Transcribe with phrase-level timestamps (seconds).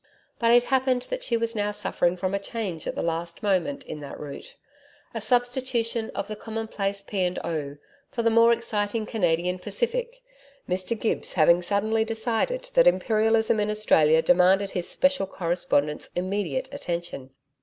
[0.39, 3.85] But it happened that she was now suffering from a change at the last moment
[3.85, 4.55] in that route
[5.13, 7.29] a substitution of the commplace P.
[7.39, 7.77] & O.
[8.09, 10.23] for the more exciting Canadian Pacific,
[10.67, 17.29] Mr Gibbs having suddenly decided that Imperialism in Australia demanded his special correspondent's immediate attention.